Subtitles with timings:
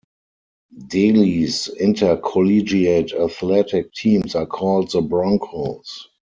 [0.87, 6.07] Delhi's intercollegiate athletic teams are called the Broncos.